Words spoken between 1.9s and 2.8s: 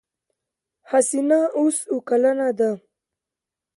اوه کلنه ده.